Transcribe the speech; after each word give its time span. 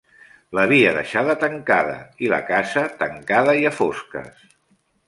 L'havia 0.59 0.93
deixada 0.95 1.35
tancada, 1.45 1.93
i 2.27 2.33
la 2.35 2.41
casa 2.49 2.87
tancada 3.05 3.57
i 3.63 3.71
a 3.73 3.75
fosques. 3.83 4.47